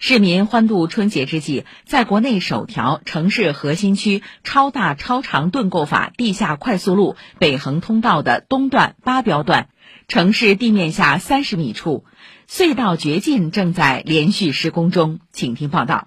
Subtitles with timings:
[0.00, 9.68] 市民欢度春节之际，在国内首条城市核心区超大超长盾构法地下快速路北横通道的东段八标段，
[10.06, 12.04] 城市地面下三十米处，
[12.48, 15.18] 隧道掘进正在连续施工中。
[15.32, 16.06] 请听报道。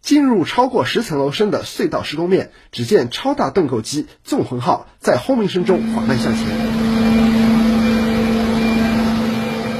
[0.00, 6.99] 进入超过十层楼深的隧道施工面，只见超大盾构机“纵横号”在轰鸣声中缓慢向前。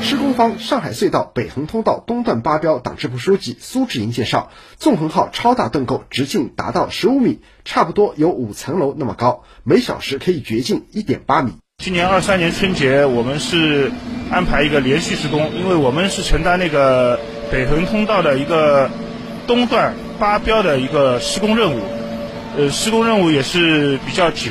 [0.02, 11.52] 施工方上海隧道北横通道东段八标党支部书记苏志银介绍，纵横号超大盾构直径达到十五米，差不多有五层楼那么高，每小时可以掘进一点八米。
[11.82, 13.92] 今年二三年春节，我们是
[14.30, 17.20] 安排一个连续施工，因为我们是承担那个
[17.50, 18.90] 北横通道的一个
[19.46, 21.80] 东段八标的一个施工任务，
[22.56, 24.50] 呃，施工任务也是比较紧。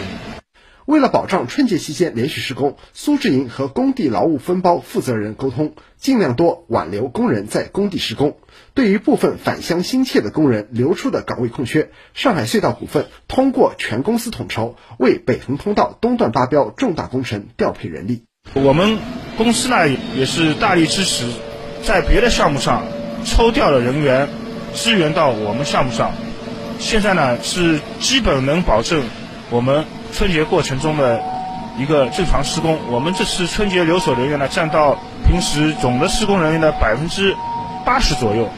[0.89, 8.38] 为了保障春节期间连续施工，苏志银和工地劳务分包负责人沟通，尽量多挽留工人在工地施工。
[8.73, 18.23] 对于部分返乡心切的工人流出的岗位空缺，上海隧道股份通过全公司统筹，为北横通道东段八标重大工程调配人力。
[18.55, 18.97] 我们
[19.38, 21.30] 公司呢也是大力支持，
[21.83, 22.83] 在别的项目上
[23.23, 24.27] 抽调的人员
[24.73, 26.14] 支援到我们项目上。
[26.80, 29.03] 现在呢是基本能保证
[29.52, 29.86] 我们。
[30.11, 31.23] 春节过程中的
[31.78, 37.36] 一个正常施工，我们这次春节留守人员呢，占到平时总的施工人员的百分之
[37.86, 38.50] 八十左右。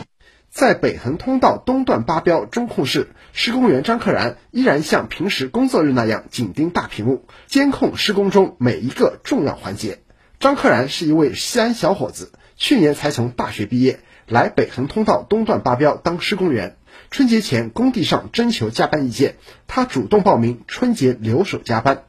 [0.49, 9.99] 在北横通道东段八标中控室，施工员张克然依然像平时工作日那样紧盯大屏幕，监控施工中每一个重要环节。
[10.39, 16.77] 张克然是一位西安小伙子，去年才从大学毕业，来北横通道东段八标当施工员。
[17.09, 19.35] 春节前工地上征求加班意见，
[19.67, 22.03] 他主动报名春节留守加班。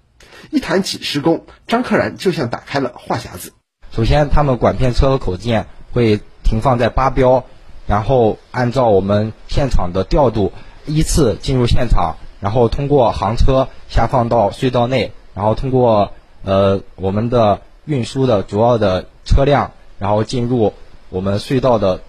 [0.50, 3.52] 一谈起施工，张克然就像打开了话匣子。
[3.90, 7.44] 首先，他们管片车和口件会停放在八标，
[7.86, 10.52] 然后按照我们现场的调度
[10.86, 16.12] 依次进入现场，然后通过行车下放到隧道内，然后通过
[16.42, 20.74] 呃我们的运输的主要的车辆，然后进入
[21.08, 22.00] 我们隧道的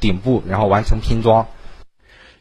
[0.00, 1.46] 顶部，然后完成拼装。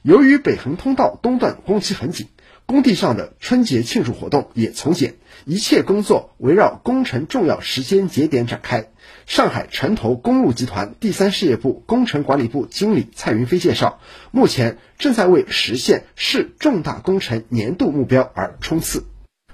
[0.03, 2.27] 由于北横通道东段工期很紧，
[2.65, 5.13] 工地上的春节庆祝活动也从简，
[5.45, 8.87] 一切工作围绕工程重要时间节点展开。
[9.27, 13.99] 上海城投公路集团第三事业部工程管理部经理蔡云飞介绍，
[14.31, 19.03] 目前正在为实现市重大工程年度目标而冲刺。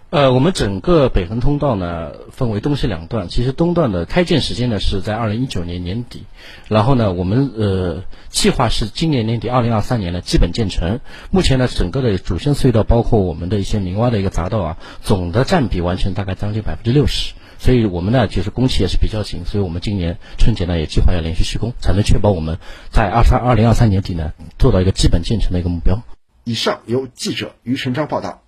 [0.09, 6.23] 呃，我们整个北横通道呢分为东西两段，其实东段的开建时间呢是在二零一九年年底，
[6.69, 11.01] 然后呢我们呃计划是今年年底二零二三年呢基本建成。
[11.29, 22.59] 目前呢整个的主线隧道包括我们的一些明挖的一个匝道啊，总的占比完成大概将近百分之六十，所以我们呢就是工期也是比较紧，所以我们今年春节呢也计划要连续施工，才能确保我们
[22.91, 26.01] 在二三二零二三年底呢做到一个基本建成的一个目标。
[26.45, 28.43] 以上由记者于成章报道。